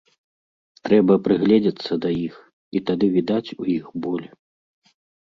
[0.85, 2.35] Трэба прыгледзецца да іх,
[2.79, 4.25] і тады відаць у іх боль.